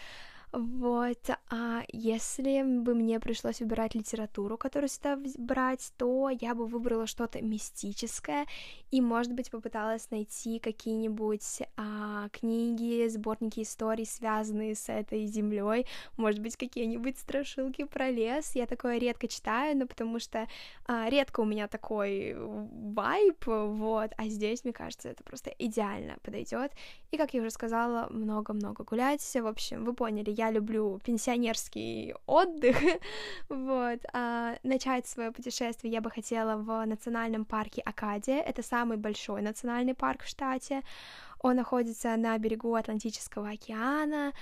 Вот, 0.56 1.30
а 1.50 1.84
если 1.92 2.64
бы 2.64 2.96
мне 2.96 3.20
пришлось 3.20 3.60
выбирать 3.60 3.94
литературу, 3.94 4.58
которую 4.58 4.88
сюда 4.88 5.20
брать, 5.38 5.92
то 5.98 6.30
я 6.30 6.56
бы 6.56 6.66
выбрала 6.66 7.08
что-то 7.08 7.42
мистическое 7.42 8.46
и, 8.90 9.02
может 9.02 9.34
быть, 9.34 9.52
попыталась 9.52 10.10
найти 10.12 10.60
какие-нибудь 10.60 11.62
а, 11.76 12.30
книги, 12.30 13.06
сборники 13.10 13.64
историй, 13.64 14.06
связанные 14.06 14.76
с 14.76 14.88
этой 14.88 15.26
землей, 15.26 15.88
может 16.16 16.40
быть, 16.40 16.56
какие-нибудь 16.56 17.20
страшилки 17.20 17.84
про 17.84 18.10
лес. 18.10 18.56
Я 18.56 18.66
такое 18.66 18.98
редко 18.98 19.28
читаю, 19.28 19.78
но 19.78 19.88
потому 19.88 20.20
что 20.20 20.48
а, 20.88 21.10
редко 21.10 21.42
у 21.42 21.46
меня 21.46 21.68
такой 21.68 22.34
вайп, 22.34 23.46
вот, 23.46 24.12
а 24.16 24.28
здесь, 24.30 24.64
мне 24.64 24.72
кажется, 24.72 25.10
это 25.10 25.22
просто 25.26 25.50
идеально 25.60 26.16
подойдет. 26.24 26.72
И, 27.12 27.18
как 27.18 27.34
я 27.34 27.42
уже 27.42 27.50
сказала, 27.50 28.08
много-много 28.10 28.86
гулять. 28.86 29.22
В 29.22 29.48
общем, 29.48 29.84
вы 29.84 29.94
поняли, 29.94 30.32
я 30.32 30.45
я 30.46 30.52
люблю 30.52 31.00
пенсионерский 31.04 32.14
отдых, 32.26 32.78
вот, 33.50 34.00
а, 34.14 34.56
начать 34.64 35.08
свое 35.08 35.32
путешествие 35.32 35.94
я 35.94 36.02
бы 36.02 36.12
хотела 36.12 36.56
в 36.58 36.86
национальном 36.86 37.46
парке 37.46 37.82
Акадия, 37.82 38.42
это 38.42 38.62
самый 38.64 38.98
большой 38.98 39.42
национальный 39.42 39.94
парк 39.94 40.24
в 40.24 40.28
штате, 40.28 40.82
он 41.40 41.56
находится 41.56 42.16
на 42.18 42.38
берегу 42.38 42.76
Атлантического 42.76 43.50
океана, 43.50 44.34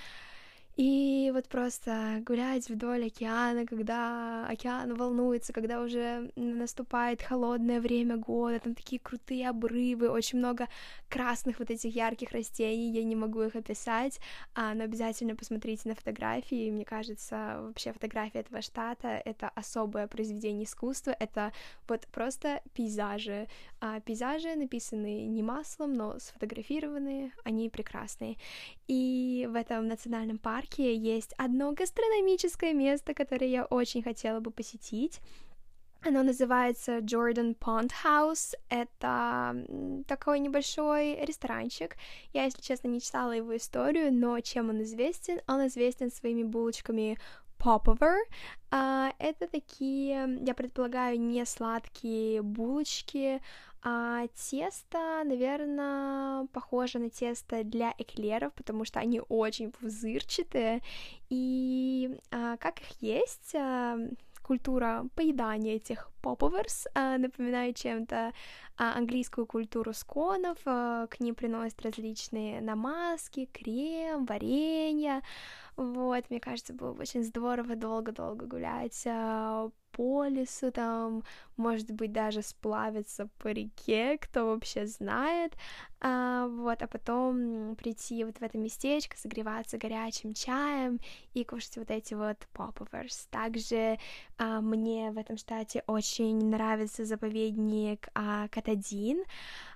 и 0.75 1.29
вот 1.33 1.47
просто 1.49 2.23
гулять 2.25 2.67
вдоль 2.67 3.05
океана, 3.05 3.65
когда 3.67 4.47
океан 4.47 4.95
волнуется, 4.95 5.53
когда 5.53 5.81
уже 5.81 6.31
наступает 6.35 7.21
холодное 7.21 7.79
время 7.79 8.17
года, 8.17 8.59
там 8.59 8.73
такие 8.73 8.99
крутые 8.99 9.49
обрывы, 9.49 10.09
очень 10.09 10.39
много 10.39 10.67
красных 11.09 11.59
вот 11.59 11.69
этих 11.69 11.95
ярких 11.95 12.31
растений, 12.31 12.91
я 12.91 13.03
не 13.03 13.15
могу 13.15 13.43
их 13.43 13.55
описать, 13.55 14.19
а, 14.55 14.73
но 14.73 14.85
обязательно 14.85 15.35
посмотрите 15.35 15.89
на 15.89 15.95
фотографии, 15.95 16.71
мне 16.71 16.85
кажется, 16.85 17.59
вообще 17.59 17.93
фотография 17.93 18.39
этого 18.39 18.63
штата— 18.63 19.21
это 19.25 19.49
особое 19.49 20.07
произведение 20.07 20.63
искусства, 20.63 21.15
это 21.19 21.53
вот 21.87 22.07
просто 22.07 22.61
пейзажи, 22.73 23.47
а, 23.79 23.99
пейзажи 23.99 24.55
написанные 24.55 25.27
не 25.27 25.43
маслом, 25.43 25.93
но 25.93 26.17
сфотографированные, 26.17 27.31
они 27.43 27.69
прекрасные, 27.69 28.37
и 28.87 29.47
в 29.51 29.55
этом 29.55 29.87
национальном 29.87 30.39
парке 30.39 30.62
есть 30.77 31.33
одно 31.37 31.73
гастрономическое 31.73 32.73
место, 32.73 33.13
которое 33.13 33.47
я 33.47 33.65
очень 33.65 34.03
хотела 34.03 34.39
бы 34.39 34.51
посетить. 34.51 35.19
Оно 36.05 36.21
называется 36.21 36.97
Jordan 36.97 37.57
Pond 37.57 37.91
House. 38.03 38.55
Это 38.69 39.55
такой 40.05 40.39
небольшой 40.39 41.23
ресторанчик. 41.25 41.95
Я, 42.33 42.43
если 42.43 42.61
честно, 42.61 42.89
не 42.89 42.99
читала 42.99 43.31
его 43.31 43.55
историю, 43.55 44.13
но 44.13 44.39
чем 44.41 44.69
он 44.69 44.81
известен? 44.83 45.39
Он 45.47 45.65
известен 45.67 46.11
своими 46.11 46.43
булочками 46.43 47.17
popover. 47.57 48.17
Uh, 48.71 49.13
это 49.19 49.47
такие, 49.47 50.39
я 50.41 50.53
предполагаю, 50.53 51.19
не 51.19 51.45
сладкие 51.45 52.41
булочки, 52.41 53.41
а 53.83 54.27
тесто, 54.27 55.23
наверное, 55.25 56.47
похоже 56.53 56.99
на 56.99 57.09
тесто 57.09 57.63
для 57.63 57.93
эклеров, 57.97 58.53
потому 58.53 58.85
что 58.85 58.99
они 58.99 59.21
очень 59.27 59.71
пузырчатые. 59.71 60.81
И 61.29 62.17
а, 62.31 62.55
как 62.57 62.79
их 62.79 63.01
есть, 63.01 63.53
а, 63.55 63.97
культура 64.41 65.05
поедания 65.15 65.75
этих 65.75 66.09
поповерс 66.21 66.87
а, 66.93 67.17
напоминает 67.17 67.75
чем-то 67.75 68.33
а, 68.77 68.97
английскую 68.97 69.45
культуру 69.45 69.93
сконов. 69.93 70.57
А, 70.65 71.07
к 71.07 71.19
ним 71.19 71.35
приносят 71.35 71.81
различные 71.81 72.61
намазки, 72.61 73.49
крем, 73.51 74.25
варенье. 74.25 75.21
Вот, 75.75 76.29
мне 76.29 76.39
кажется, 76.39 76.73
было 76.73 76.93
бы 76.93 77.01
очень 77.01 77.23
здорово 77.23 77.75
долго-долго 77.75 78.45
гулять 78.45 79.03
а, 79.07 79.69
по 79.93 80.25
лесу, 80.25 80.71
там, 80.71 81.23
может 81.55 81.91
быть, 81.91 82.11
даже 82.11 82.41
сплавиться 82.41 83.29
по 83.37 83.47
реке, 83.49 84.17
кто 84.17 84.47
вообще 84.47 84.87
знает, 84.87 85.53
а, 86.01 86.47
вот, 86.47 86.81
а 86.81 86.87
потом 86.87 87.75
прийти 87.75 88.25
вот 88.25 88.37
в 88.37 88.41
это 88.41 88.57
местечко, 88.57 89.17
согреваться 89.17 89.77
горячим 89.77 90.33
чаем 90.33 90.99
и 91.33 91.45
кушать 91.45 91.77
вот 91.77 91.91
эти 91.91 92.13
вот 92.15 92.37
поповерс. 92.51 93.27
Также 93.31 93.99
а, 94.37 94.59
мне 94.59 95.11
в 95.11 95.17
этом 95.17 95.37
штате 95.37 95.83
очень 95.87 96.49
нравится 96.49 97.05
заповедник 97.05 98.09
а, 98.15 98.47
Катадин, 98.49 99.23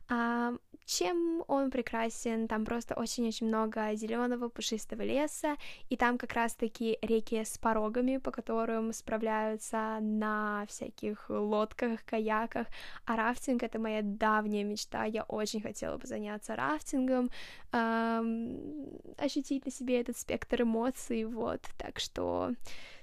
а, 0.10 0.54
чем 0.88 1.44
он 1.48 1.70
прекрасен? 1.70 2.48
Там 2.48 2.64
просто 2.64 2.96
очень-очень 2.96 3.48
много 3.48 3.94
зеленого 3.94 4.48
пушистого 4.48 5.02
леса, 5.02 5.58
и 5.90 5.98
там 5.98 6.18
как 6.18 6.34
раз-таки 6.34 6.98
реки 7.02 7.44
с 7.44 7.58
порогами, 7.58 8.18
по 8.18 8.32
которым 8.32 8.94
справляются 8.94 10.00
на 10.00 10.66
всяких 10.70 11.30
лодках, 11.30 12.06
каяках. 12.06 12.68
А 13.06 13.18
рафтинг— 13.18 13.64
это 13.64 13.80
моя 13.80 14.02
давняя 14.02 14.64
мечта. 14.64 15.04
Я 15.04 15.24
очень 15.24 15.62
хотела 15.62 15.98
бы 15.98 16.08
заняться 16.08 16.56
рафтингом, 16.56 17.30
эм, 17.74 19.02
ощутить 19.18 19.66
на 19.66 19.72
себе 19.72 20.00
этот 20.00 20.18
спектр 20.18 20.62
эмоций, 20.62 21.26
вот. 21.26 21.62
Так 21.78 22.00
что 22.00 22.54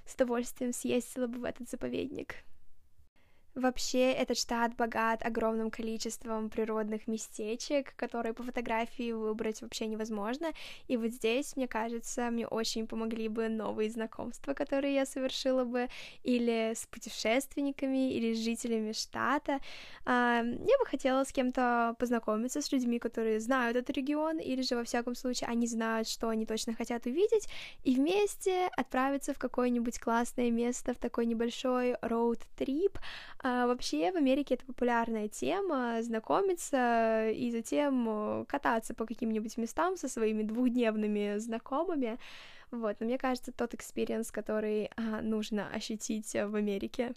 с 0.07 0.15
удовольствием 0.15 0.73
съездила 0.73 1.27
бы 1.27 1.39
в 1.39 1.43
этот 1.43 1.69
заповедник. 1.69 2.37
Вообще, 3.55 4.11
этот 4.11 4.37
штат 4.37 4.75
богат 4.75 5.25
огромным 5.25 5.71
количеством 5.71 6.49
природных 6.49 7.07
местечек, 7.07 7.95
которые 7.95 8.33
по 8.33 8.43
фотографии 8.43 9.13
выбрать 9.13 9.61
вообще 9.61 9.87
невозможно. 9.87 10.51
И 10.89 10.97
вот 10.97 11.11
здесь, 11.11 11.55
мне 11.55 11.65
кажется, 11.65 12.29
мне 12.31 12.45
очень 12.47 12.85
помогли 12.85 13.29
бы 13.29 13.47
новые 13.47 13.89
знакомства, 13.89 14.53
которые 14.53 14.95
я 14.95 15.05
совершила 15.05 15.63
бы, 15.63 15.87
или 16.23 16.73
с 16.75 16.85
путешественниками, 16.87 18.11
или 18.11 18.33
с 18.33 18.39
жителями 18.39 18.91
штата. 18.91 19.61
Я 20.05 20.43
бы 20.79 20.85
хотела 20.85 21.23
с 21.23 21.31
кем-то 21.31 21.95
познакомиться, 21.97 22.61
с 22.61 22.69
людьми, 22.73 22.99
которые 22.99 23.39
знают 23.39 23.77
этот 23.77 23.95
регион, 23.95 24.37
или 24.37 24.63
же, 24.63 24.75
во 24.75 24.83
всяком 24.83 25.15
случае, 25.15 25.47
они 25.49 25.65
знают, 25.65 26.09
что 26.09 26.27
они 26.27 26.45
точно 26.45 26.73
хотят 26.73 27.05
увидеть, 27.05 27.47
и 27.85 27.95
вместе 27.95 28.67
отправиться 28.75 29.33
в 29.33 29.39
какое-нибудь 29.39 29.97
классное 29.97 30.51
место, 30.51 30.93
в 30.93 30.97
такой 30.97 31.25
небольшой 31.25 31.95
роуд-трип, 32.01 32.99
а, 33.47 33.67
вообще 33.67 34.11
в 34.11 34.15
Америке 34.15 34.55
это 34.55 34.65
популярная 34.65 35.27
тема, 35.27 36.01
знакомиться 36.01 37.29
и 37.29 37.51
затем 37.51 38.07
э, 38.09 38.45
кататься 38.45 38.95
по 38.95 39.05
каким-нибудь 39.05 39.55
местам 39.57 39.97
со 39.97 40.07
своими 40.07 40.41
двухдневными 40.41 41.37
знакомыми. 41.37 42.17
Вот, 42.71 42.95
но 42.99 43.05
мне 43.05 43.19
кажется, 43.19 43.51
тот 43.51 43.75
experience, 43.75 44.31
который 44.31 44.89
а, 44.97 45.21
нужно 45.21 45.69
ощутить 45.69 46.33
в 46.33 46.55
Америке. 46.55 47.13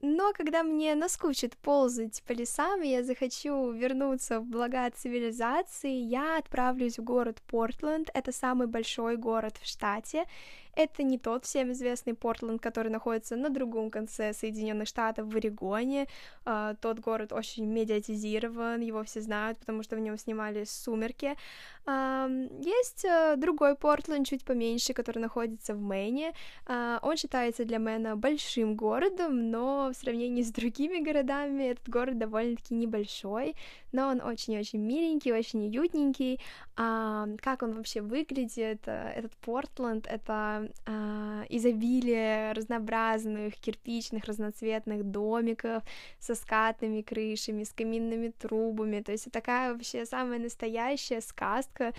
Но 0.00 0.32
когда 0.32 0.62
мне 0.62 0.94
наскучит 0.94 1.56
ползать 1.56 2.22
по 2.22 2.32
лесам, 2.32 2.80
и 2.82 2.88
я 2.88 3.02
захочу 3.02 3.72
вернуться 3.72 4.38
в 4.38 4.46
блага 4.46 4.88
цивилизации, 4.90 5.94
я 5.94 6.38
отправлюсь 6.38 7.00
в 7.00 7.02
город 7.02 7.42
Портленд. 7.48 8.10
Это 8.14 8.30
самый 8.30 8.68
большой 8.68 9.16
город 9.16 9.56
в 9.60 9.66
штате. 9.66 10.24
Это 10.74 11.02
не 11.02 11.18
тот 11.18 11.44
всем 11.44 11.72
известный 11.72 12.14
Портленд, 12.14 12.62
который 12.62 12.90
находится 12.90 13.36
на 13.36 13.50
другом 13.50 13.90
конце 13.90 14.32
Соединенных 14.32 14.88
Штатов, 14.88 15.26
в 15.26 15.36
Орегоне. 15.36 16.06
А, 16.44 16.76
тот 16.80 16.98
город 16.98 17.32
очень 17.32 17.66
медиатизирован, 17.66 18.80
его 18.80 19.02
все 19.04 19.20
знают, 19.20 19.58
потому 19.58 19.82
что 19.82 19.96
в 19.96 20.00
нем 20.00 20.16
снимали 20.18 20.64
«Сумерки». 20.64 21.36
Uh, 21.84 22.64
есть 22.64 23.04
uh, 23.04 23.36
другой 23.36 23.76
Портленд, 23.76 24.26
чуть 24.26 24.44
поменьше, 24.44 24.94
который 24.94 25.18
находится 25.18 25.74
в 25.74 25.80
Мэне. 25.80 26.32
Он 26.66 27.16
считается 27.16 27.64
для 27.64 27.78
Мэна 27.78 28.16
большим 28.16 28.76
городом, 28.76 29.50
но 29.50 29.90
в 29.92 29.96
сравнении 29.96 30.42
с 30.42 30.50
другими 30.50 30.98
городами 30.98 31.64
этот 31.64 31.88
город 31.88 32.18
довольно-таки 32.18 32.74
небольшой, 32.74 33.54
но 33.92 34.08
он 34.08 34.20
очень-очень 34.20 34.80
миленький, 34.80 35.32
очень 35.32 35.66
уютненький. 35.66 36.40
Как 36.74 37.62
он 37.62 37.74
вообще 37.74 38.00
выглядит, 38.00 38.82
э, 38.86 39.12
этот 39.14 39.36
Портленд, 39.36 40.06
это 40.06 40.68
э, 40.86 41.44
изобилие 41.50 42.52
разнообразных 42.52 43.56
кирпичных 43.56 44.24
разноцветных 44.24 45.04
домиков 45.04 45.82
со 46.18 46.34
скатными 46.34 47.02
крышами, 47.02 47.64
с 47.64 47.72
каминными 47.72 48.28
трубами, 48.28 49.02
то 49.02 49.12
есть 49.12 49.30
такая 49.30 49.72
вообще 49.72 50.06
самая 50.06 50.38
настоящая 50.38 51.20
сказка, 51.20 51.92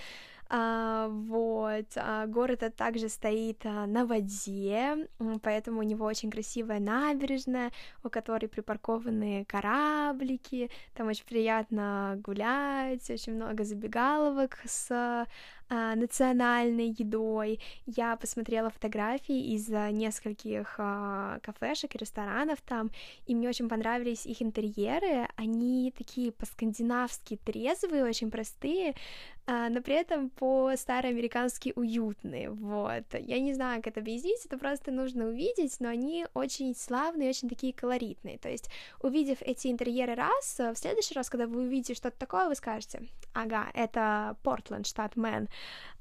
а, 0.56 1.08
вот, 1.08 1.88
а, 1.96 2.28
город 2.28 2.62
этот 2.62 2.76
также 2.76 3.10
стоит 3.10 3.66
а, 3.66 3.88
на 3.88 4.06
воде, 4.06 5.08
поэтому 5.42 5.80
у 5.80 5.84
него 5.84 6.06
очень 6.06 6.30
красивая 6.30 6.80
набережная, 6.80 7.72
у 8.04 8.10
которой 8.10 8.46
припаркованы 8.46 9.46
кораблики, 9.46 10.70
там 10.94 11.08
очень 11.08 11.26
приятно 11.26 12.20
гулять, 12.24 13.10
очень 13.10 13.34
много 13.34 13.64
забегаловок 13.64 14.60
с 14.64 15.26
национальной 15.70 16.90
едой. 16.90 17.60
Я 17.88 18.16
посмотрела 18.16 18.70
фотографии 18.70 19.56
из 19.56 19.70
нескольких 19.70 20.76
кафешек 20.76 21.96
и 21.96 21.98
ресторанов 21.98 22.62
там, 22.62 22.92
и 23.26 23.34
мне 23.34 23.50
очень 23.50 23.70
понравились 23.70 24.28
их 24.28 24.44
интерьеры. 24.44 25.28
Они 25.36 25.92
такие 25.98 26.32
по-скандинавски 26.32 27.40
трезвые, 27.44 28.04
очень 28.04 28.30
простые, 28.30 28.94
но 29.46 29.82
при 29.82 29.96
этом 29.96 30.30
по-староамерикански 30.30 31.74
уютные, 31.76 32.50
вот. 32.50 33.04
Я 33.20 33.40
не 33.40 33.54
знаю, 33.54 33.82
как 33.82 33.94
это 33.94 34.00
объяснить, 34.00 34.46
это 34.46 34.58
просто 34.58 34.92
нужно 34.92 35.26
увидеть, 35.26 35.76
но 35.80 35.90
они 35.90 36.26
очень 36.34 36.76
славные, 36.76 37.30
очень 37.30 37.50
такие 37.50 37.74
колоритные, 37.74 38.38
то 38.38 38.50
есть, 38.50 38.70
увидев 39.02 39.38
эти 39.42 39.68
интерьеры 39.68 40.16
раз, 40.16 40.60
в 40.60 40.76
следующий 40.76 41.16
раз, 41.16 41.30
когда 41.30 41.48
вы 41.48 41.64
увидите 41.64 41.94
что-то 41.94 42.18
такое, 42.18 42.48
вы 42.48 42.56
скажете, 42.56 43.02
ага, 43.34 43.68
это 43.74 44.38
Портленд, 44.44 44.88
штат 44.88 45.16
Мэн, 45.16 45.50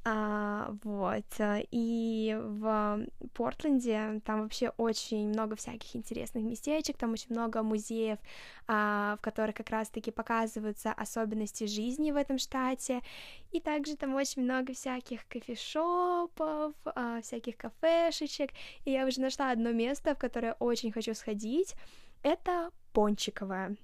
а, 0.04 0.74
вот, 0.82 1.24
и 1.70 2.36
в 2.40 3.06
Портленде 3.34 4.20
там 4.24 4.42
вообще 4.42 4.70
очень 4.70 5.28
много 5.28 5.54
всяких 5.54 5.94
интересных 5.94 6.42
местечек, 6.42 6.96
там 6.96 7.12
очень 7.12 7.30
много 7.30 7.62
музеев, 7.62 8.18
а, 8.66 9.16
в 9.18 9.22
которых 9.22 9.54
как 9.54 9.70
раз-таки 9.70 10.10
показываются 10.10 10.92
особенности 10.92 11.66
жизни 11.66 12.10
в 12.10 12.16
этом 12.16 12.38
штате, 12.38 13.00
и 13.52 13.60
также 13.60 13.96
там 13.96 14.16
очень 14.16 14.42
много 14.42 14.72
всяких 14.72 15.26
кофешопов, 15.28 16.74
а, 16.84 17.20
всяких 17.20 17.56
кафешечек, 17.56 18.50
и 18.84 18.90
я 18.90 19.06
уже 19.06 19.20
нашла 19.20 19.52
одно 19.52 19.70
место, 19.70 20.16
в 20.16 20.18
которое 20.18 20.54
очень 20.54 20.90
хочу 20.90 21.14
сходить, 21.14 21.74
это 22.24 22.70
Пончиковое 22.92 23.76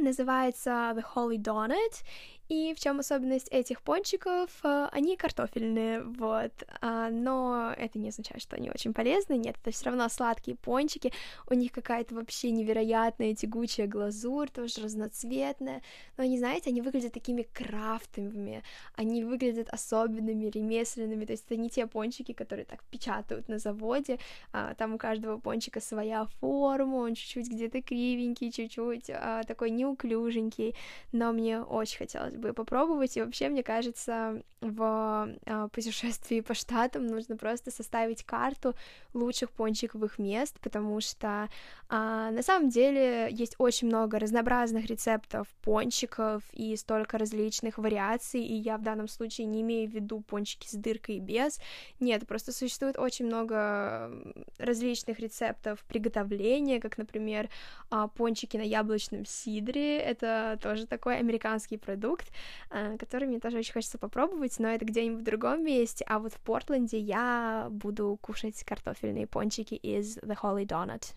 называется 0.00 0.70
The 0.94 1.04
Holy 1.14 1.38
Donut, 1.38 2.04
и 2.48 2.72
в 2.74 2.80
чем 2.80 3.00
особенность 3.00 3.48
этих 3.50 3.82
пончиков? 3.82 4.50
Э, 4.62 4.88
они 4.90 5.16
картофельные, 5.16 6.02
вот, 6.02 6.52
а, 6.80 7.10
но 7.10 7.74
это 7.76 7.98
не 7.98 8.08
означает, 8.08 8.40
что 8.40 8.56
они 8.56 8.70
очень 8.70 8.94
полезны, 8.94 9.34
нет, 9.34 9.56
это 9.60 9.70
все 9.70 9.86
равно 9.86 10.08
сладкие 10.08 10.56
пончики, 10.56 11.12
у 11.50 11.54
них 11.54 11.72
какая-то 11.72 12.14
вообще 12.14 12.50
невероятная 12.50 13.34
тягучая 13.34 13.86
глазурь, 13.86 14.48
тоже 14.48 14.82
разноцветная, 14.82 15.82
но 16.16 16.24
они, 16.24 16.38
знаете, 16.38 16.70
они 16.70 16.80
выглядят 16.80 17.12
такими 17.12 17.42
крафтовыми, 17.42 18.62
они 18.94 19.24
выглядят 19.24 19.68
особенными, 19.68 20.46
ремесленными, 20.46 21.26
то 21.26 21.32
есть 21.32 21.44
это 21.44 21.56
не 21.56 21.68
те 21.68 21.86
пончики, 21.86 22.32
которые 22.32 22.64
так 22.64 22.82
печатают 22.84 23.48
на 23.48 23.58
заводе, 23.58 24.18
а, 24.52 24.74
там 24.74 24.94
у 24.94 24.98
каждого 24.98 25.38
пончика 25.38 25.80
своя 25.80 26.24
форма, 26.40 26.96
он 26.96 27.14
чуть-чуть 27.14 27.48
где-то 27.50 27.82
кривенький, 27.82 28.50
чуть-чуть 28.50 29.10
а, 29.10 29.42
такой 29.42 29.68
неуклюженький, 29.68 30.74
но 31.12 31.32
мне 31.32 31.60
очень 31.60 31.98
хотелось 31.98 32.37
бы 32.38 32.52
попробовать. 32.52 33.16
И 33.16 33.22
вообще, 33.22 33.48
мне 33.48 33.62
кажется, 33.62 34.42
в 34.60 35.28
э, 35.46 35.68
путешествии 35.72 36.40
по 36.40 36.54
штатам 36.54 37.06
нужно 37.06 37.36
просто 37.36 37.70
составить 37.70 38.24
карту 38.24 38.74
лучших 39.14 39.50
пончиковых 39.52 40.18
мест, 40.18 40.58
потому 40.60 41.00
что 41.00 41.48
э, 41.88 41.94
на 42.30 42.42
самом 42.42 42.68
деле 42.68 43.28
есть 43.30 43.54
очень 43.58 43.88
много 43.88 44.18
разнообразных 44.18 44.86
рецептов 44.86 45.46
пончиков 45.62 46.42
и 46.52 46.76
столько 46.76 47.18
различных 47.18 47.78
вариаций, 47.78 48.42
и 48.42 48.54
я 48.54 48.78
в 48.78 48.82
данном 48.82 49.08
случае 49.08 49.46
не 49.46 49.62
имею 49.62 49.88
в 49.88 49.92
виду 49.92 50.20
пончики 50.20 50.66
с 50.66 50.72
дыркой 50.72 51.16
и 51.16 51.20
без. 51.20 51.60
Нет, 52.00 52.26
просто 52.26 52.52
существует 52.52 52.98
очень 52.98 53.26
много 53.26 54.10
различных 54.58 55.20
рецептов 55.20 55.84
приготовления, 55.84 56.80
как, 56.80 56.98
например, 56.98 57.48
э, 57.90 58.08
пончики 58.16 58.56
на 58.56 58.62
яблочном 58.62 59.24
сидре. 59.24 59.98
Это 59.98 60.58
тоже 60.60 60.86
такой 60.86 61.18
американский 61.18 61.76
продукт, 61.76 62.27
Э, 62.70 62.96
который 62.98 63.28
мне 63.28 63.40
тоже 63.40 63.58
очень 63.58 63.72
хочется 63.72 63.98
попробовать, 63.98 64.58
но 64.58 64.68
это 64.68 64.84
где-нибудь 64.84 65.20
в 65.20 65.24
другом 65.24 65.64
месте, 65.64 66.04
а 66.08 66.18
вот 66.18 66.32
в 66.32 66.40
Портленде 66.40 66.98
я 66.98 67.68
буду 67.70 68.18
кушать 68.20 68.62
картофельные 68.64 69.26
пончики 69.26 69.74
из 69.74 70.18
The 70.18 70.36
Holy 70.40 70.66
Donut. 70.66 71.14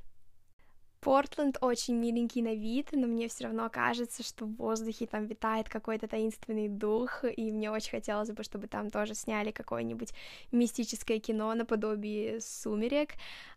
Портленд 1.02 1.58
очень 1.62 1.96
миленький 1.96 2.44
на 2.44 2.54
вид, 2.54 2.90
но 2.92 3.08
мне 3.08 3.28
все 3.28 3.46
равно 3.46 3.72
кажется, 3.72 4.22
что 4.22 4.46
в 4.46 4.56
воздухе 4.58 5.08
там 5.08 5.26
витает 5.26 5.68
какой-то 5.68 6.08
таинственный 6.08 6.70
дух, 6.70 7.24
и 7.24 7.52
мне 7.52 7.72
очень 7.72 7.90
хотелось 7.90 8.30
бы, 8.30 8.44
чтобы 8.44 8.68
там 8.68 8.92
тоже 8.92 9.16
сняли 9.16 9.50
какое-нибудь 9.50 10.14
мистическое 10.52 11.20
кино 11.20 11.56
наподобие 11.56 12.40
«Сумерек». 12.40 13.14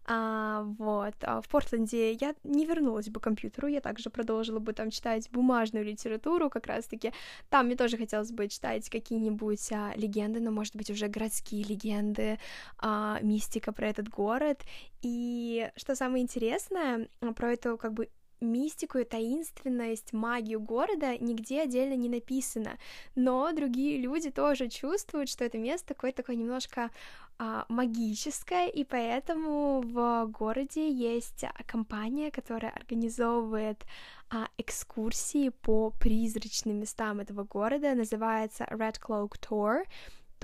А, 0.07 0.62
вот. 0.79 1.14
А 1.23 1.40
в 1.40 1.49
Портленде 1.49 2.12
я 2.12 2.35
не 2.45 2.67
вернулась 2.67 3.09
бы 3.09 3.21
к 3.21 3.25
компьютеру, 3.25 3.69
я 3.69 3.81
также 3.81 4.11
продолжила 4.11 4.59
бы 4.59 4.73
там 4.73 4.90
читать 4.90 5.31
бумажную 5.31 5.85
литературу, 5.85 6.51
как 6.51 6.67
раз-таки. 6.67 7.12
Там 7.49 7.67
мне 7.67 7.77
тоже 7.77 7.97
хотелось 7.97 8.31
бы 8.31 8.49
читать 8.49 8.88
какие-нибудь 8.90 9.73
а, 9.73 9.93
легенды, 9.97 10.40
но, 10.40 10.51
может 10.51 10.77
быть, 10.77 10.90
уже 10.90 11.09
городские 11.09 11.64
легенды, 11.64 12.38
а, 12.79 13.19
мистика 13.23 13.73
про 13.73 13.88
этот 13.88 14.09
город. 14.09 14.62
И 15.03 15.71
что 15.77 15.95
самое 15.95 16.23
интересное, 16.23 17.09
про 17.35 17.53
эту 17.53 17.79
как 17.79 17.95
бы 17.95 18.09
мистику 18.40 18.99
и 18.99 19.05
таинственность, 19.05 20.12
магию 20.12 20.61
города 20.61 21.16
нигде 21.18 21.62
отдельно 21.62 21.94
не 21.94 22.09
написано, 22.09 22.79
но 23.14 23.53
другие 23.53 23.99
люди 23.99 24.31
тоже 24.31 24.68
чувствуют, 24.68 25.29
что 25.29 25.44
это 25.44 25.59
место 25.59 25.94
какое-то 25.94 26.18
такое 26.18 26.37
немножко 26.37 26.90
а, 27.38 27.64
магическое, 27.68 28.68
и 28.68 28.85
поэтому 28.85 29.81
в 29.81 30.27
городе 30.27 30.90
есть 30.90 31.44
компания, 31.66 32.31
которая 32.31 32.73
организовывает 32.73 33.85
а, 34.31 34.49
экскурсии 34.57 35.49
по 35.49 35.90
призрачным 35.90 36.81
местам 36.81 37.20
этого 37.20 37.44
города, 37.44 37.94
называется 37.94 38.64
Red 38.70 39.01
Cloak 39.01 39.33
Tour, 39.40 39.85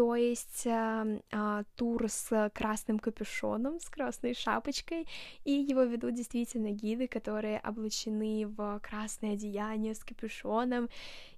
то 0.00 0.16
есть 0.16 0.62
э, 0.64 1.20
э, 1.30 1.62
тур 1.76 2.08
с 2.08 2.50
красным 2.54 2.98
капюшоном, 2.98 3.80
с 3.80 3.90
красной 3.90 4.32
шапочкой, 4.32 5.06
и 5.44 5.52
его 5.52 5.82
ведут 5.82 6.14
действительно 6.14 6.70
гиды, 6.70 7.06
которые 7.06 7.60
облачены 7.62 8.46
в 8.46 8.80
красное 8.80 9.34
одеяние 9.34 9.94
с 9.94 10.02
капюшоном, 10.02 10.88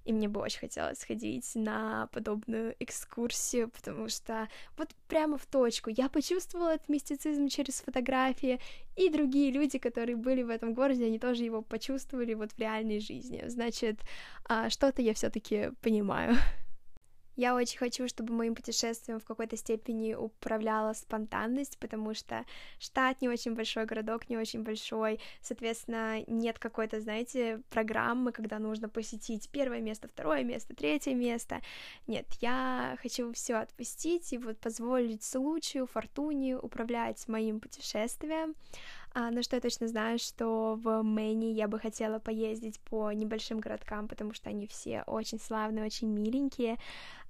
и 0.05 0.13
мне 0.13 0.29
бы 0.29 0.39
очень 0.39 0.59
хотелось 0.59 0.99
сходить 0.99 1.51
на 1.55 2.07
подобную 2.13 2.73
экскурсию, 2.79 3.67
потому 3.67 4.07
что 4.07 4.47
вот 4.77 4.95
прямо 5.09 5.37
в 5.37 5.45
точку 5.45 5.89
я 5.89 6.07
почувствовала 6.07 6.75
этот 6.75 6.87
мистицизм 6.87 7.49
через 7.49 7.81
фотографии, 7.81 8.61
и 8.95 9.09
другие 9.09 9.51
люди, 9.51 9.77
которые 9.77 10.15
были 10.15 10.41
в 10.41 10.49
этом 10.49 10.73
городе, 10.73 11.07
они 11.07 11.19
тоже 11.19 11.43
его 11.43 11.61
почувствовали 11.63 12.33
вот 12.33 12.53
в 12.53 12.59
реальной 12.59 13.01
жизни. 13.01 13.43
Значит, 13.45 13.99
а, 14.45 14.69
что-то 14.69 15.01
я 15.01 15.13
все-таки 15.13 15.71
понимаю. 15.81 16.37
Я 17.35 17.55
очень 17.55 17.79
хочу, 17.79 18.07
чтобы 18.07 18.33
моим 18.33 18.53
путешествием 18.53 19.19
в 19.19 19.25
какой-то 19.25 19.57
степени 19.57 20.13
управляла 20.13 20.93
спонтанность, 20.93 21.77
потому 21.79 22.13
что 22.13 22.45
штат 22.79 23.21
не 23.21 23.29
очень 23.29 23.55
большой, 23.55 23.85
городок 23.85 24.29
не 24.29 24.37
очень 24.37 24.63
большой, 24.63 25.19
соответственно, 25.41 26.23
нет 26.27 26.59
какой-то, 26.59 27.01
знаете, 27.01 27.61
программы, 27.69 28.31
когда 28.31 28.59
нужно 28.59 28.87
посетить 28.87 29.49
первое 29.49 29.81
место, 29.81 30.07
второе 30.07 30.43
место, 30.43 30.75
третье 30.75 31.15
место. 31.15 31.61
Нет, 32.07 32.27
я 32.41 32.97
хочу 33.01 33.33
все 33.33 33.55
отпустить 33.55 34.31
и 34.33 34.37
вот 34.37 34.59
позволить 34.59 35.23
случаю, 35.23 35.87
фортуне 35.87 36.57
управлять 36.57 37.27
моим 37.27 37.59
путешествием. 37.59 38.55
А, 39.15 39.29
но 39.29 39.43
что 39.43 39.55
я 39.55 39.61
точно 39.61 39.87
знаю, 39.87 40.17
что 40.17 40.75
в 40.81 41.03
Мэне 41.03 41.51
я 41.51 41.67
бы 41.67 41.79
хотела 41.79 42.17
поездить 42.17 42.79
по 42.79 43.11
небольшим 43.11 43.59
городкам, 43.59 44.07
потому 44.07 44.33
что 44.33 44.49
они 44.49 44.65
все 44.65 45.03
очень 45.05 45.39
славные, 45.39 45.85
очень 45.85 46.07
миленькие. 46.07 46.79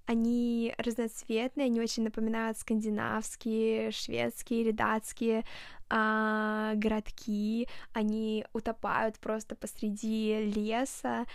Они 0.06 0.74
разноцветные, 0.78 1.66
они 1.66 1.80
очень 1.80 2.04
напоминают 2.04 2.58
скандинавские, 2.58 3.92
шведские 3.92 4.62
или 4.62 4.72
датские 4.72 5.46
а, 5.90 6.74
городки. 6.76 7.68
Они 7.94 8.46
утопают 8.54 9.18
просто 9.20 9.56
посреди 9.56 10.52
леса. 10.54 11.26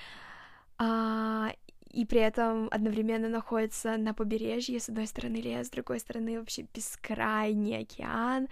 А, 0.78 1.50
и 1.90 2.04
при 2.04 2.20
этом 2.20 2.68
одновременно 2.70 3.28
находятся 3.28 3.96
на 3.96 4.12
побережье, 4.12 4.78
с 4.78 4.88
одной 4.88 5.06
стороны 5.06 5.36
лес, 5.36 5.68
с 5.68 5.70
другой 5.70 6.00
стороны 6.00 6.38
вообще 6.38 6.66
бескрайний 6.74 7.78
океан, 7.78 8.48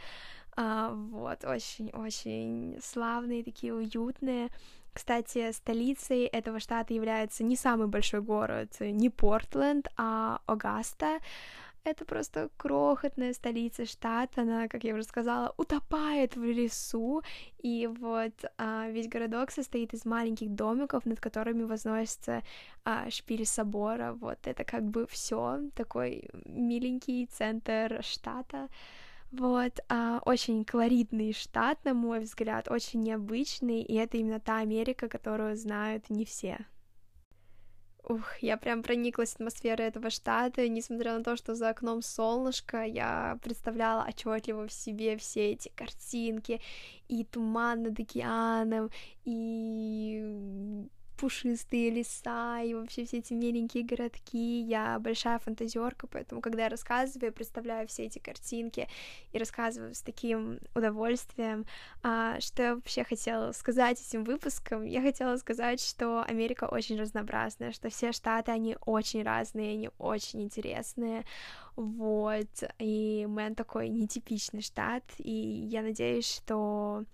а, 0.57 0.91
вот, 0.95 1.45
очень-очень 1.45 2.79
славные, 2.83 3.45
такие 3.45 3.75
уютные, 3.75 4.49
кстати, 4.97 5.53
столицей 5.53 6.25
этого 6.25 6.59
штата 6.59 6.95
является 6.95 7.45
не 7.45 7.55
самый 7.55 7.87
большой 7.87 8.23
город, 8.23 8.81
не 8.81 9.11
Портленд, 9.11 9.89
а 9.99 10.41
Огаста. 10.47 11.19
Это 11.85 12.07
просто 12.07 12.49
крохотная 12.57 13.35
столица 13.35 13.85
штата, 13.85 14.41
она, 14.41 14.69
как 14.69 14.85
я 14.85 14.95
уже 14.95 15.05
сказала, 15.05 15.53
утопает 15.59 16.35
в 16.35 16.43
лесу, 16.43 17.23
и 17.63 17.87
вот 17.87 18.33
а, 18.57 18.89
весь 18.89 19.07
городок 19.07 19.51
состоит 19.51 19.93
из 19.93 20.07
маленьких 20.07 20.49
домиков, 20.49 21.05
над 21.05 21.21
которыми 21.21 21.65
возносится 21.65 22.43
а, 22.85 23.11
шпиль 23.11 23.45
собора, 23.45 24.15
вот 24.15 24.39
это 24.47 24.65
как 24.65 24.83
бы 24.83 25.07
все 25.07 25.61
такой 25.75 26.29
миленький 26.47 27.27
центр 27.27 28.01
штата. 28.03 28.69
Вот, 29.33 29.81
а, 29.89 30.21
очень 30.25 30.65
колоритный 30.65 31.33
штат, 31.33 31.85
на 31.85 31.95
мой 31.95 32.21
взгляд, 32.21 32.71
очень 32.71 33.03
необычный, 33.03 33.83
и 33.83 33.95
это 33.95 34.17
именно 34.17 34.41
та 34.41 34.59
Америка, 34.59 35.09
которую 35.09 35.57
знают 35.57 36.09
не 36.11 36.25
все. 36.25 36.67
Ух, 38.09 38.39
я 38.41 38.57
прям 38.57 38.85
прониклась 38.85 39.35
атмосферой 39.35 39.89
этого 39.89 40.11
штата, 40.11 40.69
несмотря 40.69 41.19
на 41.19 41.25
то, 41.25 41.35
что 41.35 41.57
за 41.57 41.71
окном 41.71 42.03
солнышко, 42.03 42.85
я 42.85 43.37
представляла 43.43 44.07
отчетливо 44.09 44.69
в 44.69 44.73
себе 44.73 45.17
все 45.17 45.51
эти 45.51 45.71
картинки, 45.71 46.61
и 47.09 47.25
туман 47.25 47.83
над 47.83 47.99
океаном, 47.99 48.91
и 49.25 50.87
пушистые 51.17 51.91
леса 51.91 52.61
и 52.63 52.75
вообще 52.75 53.05
все 53.05 53.19
эти 53.19 53.33
миленькие 53.33 53.85
городки. 53.85 54.61
Я 54.61 54.99
большая 54.99 55.39
фантазерка, 55.39 56.07
поэтому, 56.07 56.41
когда 56.41 56.65
я 56.65 56.69
рассказываю, 56.69 57.33
представляю 57.33 57.89
все 57.89 58.05
эти 58.05 58.19
картинки 58.19 58.89
и 59.33 59.39
рассказываю 59.39 59.95
с 59.95 60.03
таким 60.03 60.59
удовольствием. 60.75 61.67
А, 62.03 62.39
что 62.41 62.63
я 62.63 62.75
вообще 62.75 63.05
хотела 63.05 63.53
сказать 63.53 64.01
этим 64.01 64.25
выпуском? 64.25 64.85
Я 64.85 65.03
хотела 65.03 65.37
сказать, 65.37 65.81
что 65.81 66.23
Америка 66.23 66.65
очень 66.65 66.99
разнообразная, 67.01 67.73
что 67.73 67.89
все 67.89 68.13
штаты, 68.13 68.53
они 68.53 68.77
очень 68.85 69.23
разные, 69.23 69.73
они 69.73 69.91
очень 69.99 70.43
интересные. 70.43 71.25
Вот, 71.77 72.49
и 72.79 73.27
Мэн 73.29 73.55
такой 73.55 73.91
нетипичный 73.91 74.63
штат, 74.63 75.05
и 75.19 75.31
я 75.31 75.83
надеюсь, 75.83 76.27
что 76.27 77.05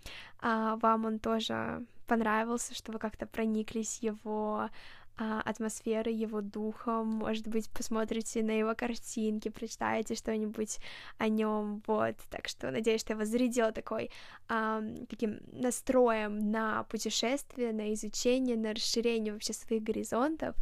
а, 0.40 0.76
вам 0.76 1.04
он 1.04 1.18
тоже 1.18 1.84
понравился, 2.12 2.74
что 2.74 2.92
вы 2.92 2.98
как-то 2.98 3.26
прониклись 3.26 4.02
его 4.02 4.68
а, 5.16 5.40
атмосферой, 5.40 6.14
его 6.14 6.42
духом, 6.42 7.06
может 7.06 7.48
быть, 7.48 7.70
посмотрите 7.70 8.42
на 8.42 8.50
его 8.50 8.74
картинки, 8.74 9.48
прочитаете 9.48 10.14
что-нибудь 10.14 10.78
о 11.16 11.28
нем, 11.28 11.82
вот, 11.86 12.16
так 12.28 12.48
что 12.48 12.70
надеюсь, 12.70 13.00
что 13.00 13.14
я 13.14 13.18
вас 13.18 13.28
зарядила 13.28 13.72
такой, 13.72 14.10
а, 14.48 14.82
таким 15.08 15.40
настроем 15.52 16.50
на 16.50 16.84
путешествие, 16.84 17.72
на 17.72 17.94
изучение, 17.94 18.58
на 18.58 18.74
расширение 18.74 19.32
вообще 19.32 19.54
своих 19.54 19.82
горизонтов, 19.82 20.54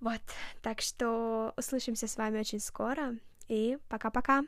вот, 0.00 0.22
так 0.62 0.80
что 0.80 1.54
услышимся 1.56 2.08
с 2.08 2.16
вами 2.16 2.40
очень 2.40 2.58
скоро, 2.58 3.14
и 3.46 3.78
пока-пока! 3.88 4.42